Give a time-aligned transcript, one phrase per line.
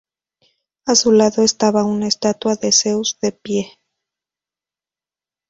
[0.87, 3.77] A su lado estaba una estatua de Zeus de pie.